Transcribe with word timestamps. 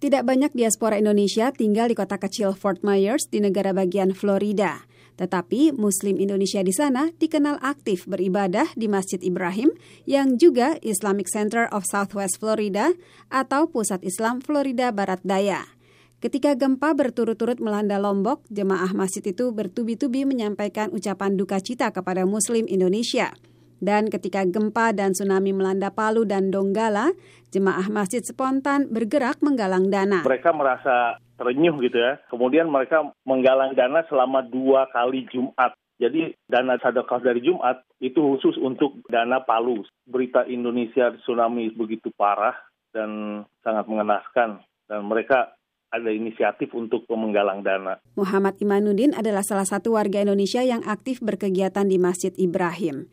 Tidak 0.00 0.24
banyak 0.24 0.56
diaspora 0.56 0.96
Indonesia 0.96 1.52
tinggal 1.52 1.92
di 1.92 1.94
kota 1.94 2.16
kecil 2.16 2.56
Fort 2.56 2.80
Myers 2.80 3.28
di 3.28 3.36
negara 3.36 3.76
bagian 3.76 4.16
Florida. 4.16 4.88
Tetapi 5.20 5.76
Muslim 5.76 6.16
Indonesia 6.16 6.64
di 6.64 6.72
sana 6.72 7.12
dikenal 7.20 7.60
aktif 7.60 8.08
beribadah 8.08 8.72
di 8.72 8.88
Masjid 8.88 9.20
Ibrahim 9.20 9.68
yang 10.08 10.40
juga 10.40 10.80
Islamic 10.80 11.28
Center 11.28 11.68
of 11.68 11.84
Southwest 11.84 12.40
Florida 12.40 12.96
atau 13.28 13.68
Pusat 13.68 14.00
Islam 14.08 14.40
Florida 14.40 14.88
Barat 14.88 15.20
Daya. 15.20 15.68
Ketika 16.24 16.56
gempa 16.56 16.96
berturut-turut 16.96 17.60
melanda 17.60 18.00
Lombok, 18.00 18.40
jemaah 18.48 18.96
masjid 18.96 19.20
itu 19.20 19.52
bertubi-tubi 19.52 20.24
menyampaikan 20.24 20.88
ucapan 20.96 21.36
duka 21.36 21.60
cita 21.60 21.92
kepada 21.92 22.24
Muslim 22.24 22.64
Indonesia. 22.64 23.36
Dan 23.80 24.12
ketika 24.12 24.44
gempa 24.44 24.92
dan 24.92 25.16
tsunami 25.16 25.56
melanda 25.56 25.88
Palu 25.88 26.28
dan 26.28 26.52
Donggala, 26.52 27.16
jemaah 27.48 27.88
masjid 27.88 28.20
spontan 28.20 28.92
bergerak 28.92 29.40
menggalang 29.40 29.88
dana. 29.88 30.20
Mereka 30.22 30.52
merasa 30.52 31.16
terenyuh 31.40 31.80
gitu 31.80 31.96
ya. 31.96 32.20
Kemudian 32.28 32.68
mereka 32.68 33.08
menggalang 33.24 33.72
dana 33.72 34.04
selama 34.06 34.44
dua 34.44 34.86
kali 34.92 35.24
Jumat. 35.32 35.72
Jadi 36.00 36.32
dana 36.48 36.80
sedekah 36.80 37.20
dari 37.20 37.40
Jumat 37.44 37.84
itu 38.00 38.20
khusus 38.36 38.60
untuk 38.60 39.00
dana 39.08 39.40
Palu. 39.40 39.80
Berita 40.04 40.44
Indonesia 40.44 41.12
tsunami 41.24 41.72
begitu 41.72 42.12
parah 42.12 42.56
dan 42.92 43.42
sangat 43.64 43.88
mengenaskan. 43.88 44.60
Dan 44.84 45.08
mereka 45.08 45.56
ada 45.90 46.10
inisiatif 46.14 46.70
untuk 46.70 47.02
menggalang 47.10 47.66
dana. 47.66 47.98
Muhammad 48.14 48.54
Imanuddin 48.62 49.10
adalah 49.10 49.42
salah 49.42 49.66
satu 49.66 49.98
warga 49.98 50.22
Indonesia 50.22 50.62
yang 50.62 50.86
aktif 50.86 51.18
berkegiatan 51.18 51.82
di 51.90 51.98
Masjid 51.98 52.30
Ibrahim. 52.38 53.10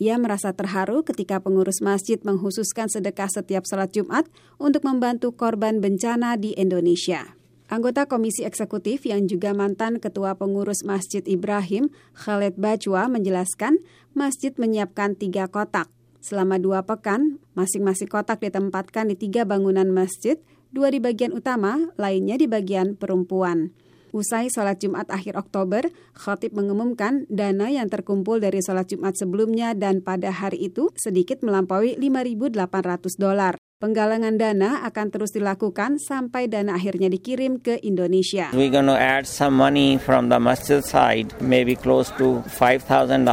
Ia 0.00 0.16
merasa 0.16 0.56
terharu 0.56 1.04
ketika 1.04 1.44
pengurus 1.44 1.84
masjid 1.84 2.16
menghususkan 2.24 2.88
sedekah 2.88 3.28
setiap 3.28 3.68
salat 3.68 3.92
Jumat 3.92 4.24
untuk 4.56 4.80
membantu 4.88 5.36
korban 5.36 5.84
bencana 5.84 6.40
di 6.40 6.56
Indonesia. 6.56 7.36
Anggota 7.68 8.08
Komisi 8.08 8.48
Eksekutif 8.48 9.04
yang 9.04 9.28
juga 9.28 9.52
mantan 9.52 10.00
Ketua 10.00 10.40
Pengurus 10.40 10.88
Masjid 10.88 11.20
Ibrahim, 11.28 11.92
Khaled 12.16 12.56
Bajwa, 12.56 13.12
menjelaskan 13.12 13.76
masjid 14.16 14.56
menyiapkan 14.56 15.20
tiga 15.20 15.52
kotak. 15.52 15.92
Selama 16.24 16.56
dua 16.56 16.80
pekan, 16.82 17.36
masing-masing 17.52 18.08
kotak 18.08 18.40
ditempatkan 18.40 19.12
di 19.12 19.20
tiga 19.20 19.44
bangunan 19.44 19.86
masjid, 19.92 20.40
dua 20.72 20.88
di 20.88 20.98
bagian 20.98 21.36
utama, 21.36 21.92
lainnya 22.00 22.40
di 22.40 22.48
bagian 22.48 22.96
perempuan. 22.96 23.76
Usai 24.10 24.50
sholat 24.50 24.82
Jumat 24.82 25.06
akhir 25.06 25.38
Oktober, 25.38 25.86
Khotib 26.18 26.50
mengumumkan 26.58 27.30
dana 27.30 27.70
yang 27.70 27.86
terkumpul 27.86 28.42
dari 28.42 28.58
sholat 28.58 28.90
Jumat 28.90 29.14
sebelumnya 29.14 29.70
dan 29.78 30.02
pada 30.02 30.34
hari 30.34 30.66
itu 30.66 30.90
sedikit 30.98 31.46
melampaui 31.46 31.94
5.800 31.94 33.14
dolar. 33.14 33.54
Penggalangan 33.80 34.36
dana 34.36 34.84
akan 34.84 35.08
terus 35.08 35.32
dilakukan 35.32 35.96
sampai 35.96 36.52
dana 36.52 36.76
akhirnya 36.76 37.08
dikirim 37.08 37.64
ke 37.64 37.80
Indonesia. 37.80 38.52
Going 38.52 38.92
to 38.92 38.92
add 38.92 39.24
some 39.24 39.56
money 39.56 39.96
from 39.96 40.28
the 40.28 40.36
masjid 40.36 40.84
side, 40.84 41.32
maybe 41.40 41.72
close 41.72 42.12
to 42.20 42.44
$5,000, 42.44 43.24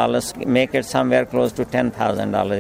make 0.48 0.72
it 0.72 0.88
somewhere 0.88 1.28
close 1.28 1.52
to 1.52 1.68
$10,000 1.68 1.92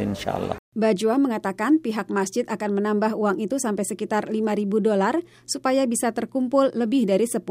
inshallah. 0.03 0.59
Bajwa 0.77 1.17
mengatakan 1.17 1.81
pihak 1.81 2.13
masjid 2.13 2.45
akan 2.45 2.77
menambah 2.77 3.17
uang 3.17 3.41
itu 3.41 3.57
sampai 3.57 3.81
sekitar 3.81 4.29
5.000 4.29 4.69
dolar 4.77 5.25
supaya 5.49 5.89
bisa 5.89 6.13
terkumpul 6.13 6.69
lebih 6.77 7.09
dari 7.09 7.25
10.000 7.25 7.41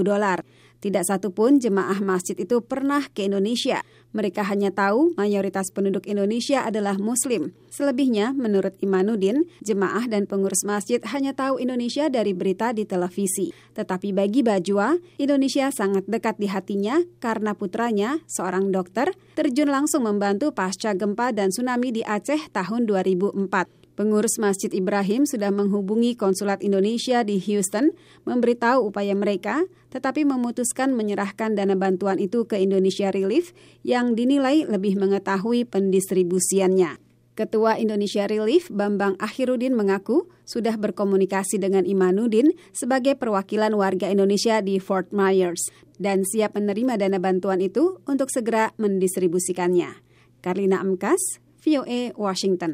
dolar. 0.00 0.40
Tidak 0.80 1.04
satupun 1.04 1.60
jemaah 1.60 2.00
masjid 2.00 2.32
itu 2.40 2.64
pernah 2.64 3.04
ke 3.12 3.28
Indonesia. 3.28 3.84
Mereka 4.16 4.42
hanya 4.48 4.72
tahu 4.72 5.12
mayoritas 5.14 5.68
penduduk 5.68 6.08
Indonesia 6.08 6.64
adalah 6.64 6.96
Muslim. 6.96 7.52
Selebihnya, 7.68 8.32
menurut 8.32 8.74
Imanuddin, 8.80 9.44
jemaah 9.60 10.08
dan 10.08 10.24
pengurus 10.24 10.64
masjid 10.64 10.98
hanya 11.12 11.36
tahu 11.36 11.60
Indonesia 11.60 12.08
dari 12.08 12.32
berita 12.32 12.72
di 12.72 12.88
televisi. 12.88 13.52
Tetapi 13.76 14.16
bagi 14.16 14.40
Bajwa, 14.40 14.96
Indonesia 15.20 15.68
sangat 15.68 16.08
dekat 16.08 16.40
di 16.40 16.48
hatinya 16.48 17.04
karena 17.20 17.52
putranya, 17.52 18.24
seorang 18.24 18.72
dokter, 18.72 19.12
terjun 19.36 19.68
langsung 19.68 20.08
membantu 20.08 20.50
pasca 20.50 20.96
gempa 20.96 21.30
dan 21.36 21.52
tsunami 21.52 21.92
di 21.92 22.02
Aceh 22.02 22.50
tahun 22.56 22.88
2004. 22.88 23.80
Pengurus 24.00 24.40
Masjid 24.40 24.72
Ibrahim 24.72 25.28
sudah 25.28 25.52
menghubungi 25.52 26.16
konsulat 26.16 26.64
Indonesia 26.64 27.20
di 27.20 27.36
Houston 27.36 27.92
memberitahu 28.24 28.88
upaya 28.88 29.12
mereka, 29.12 29.68
tetapi 29.92 30.24
memutuskan 30.24 30.96
menyerahkan 30.96 31.52
dana 31.52 31.76
bantuan 31.76 32.16
itu 32.16 32.48
ke 32.48 32.56
Indonesia 32.56 33.12
Relief 33.12 33.52
yang 33.84 34.16
dinilai 34.16 34.64
lebih 34.64 34.96
mengetahui 34.96 35.68
pendistribusiannya. 35.68 36.96
Ketua 37.36 37.76
Indonesia 37.76 38.24
Relief 38.24 38.72
Bambang 38.72 39.20
Akhirudin 39.20 39.76
mengaku 39.76 40.32
sudah 40.48 40.80
berkomunikasi 40.80 41.60
dengan 41.60 41.84
Imanuddin 41.84 42.56
sebagai 42.72 43.20
perwakilan 43.20 43.76
warga 43.76 44.08
Indonesia 44.08 44.64
di 44.64 44.80
Fort 44.80 45.12
Myers 45.12 45.68
dan 46.00 46.24
siap 46.24 46.56
menerima 46.56 46.96
dana 46.96 47.20
bantuan 47.20 47.60
itu 47.60 48.00
untuk 48.08 48.32
segera 48.32 48.72
mendistribusikannya. 48.80 49.92
Karlina 50.40 50.80
Amkas, 50.80 51.20
VOA 51.60 52.16
Washington. 52.16 52.68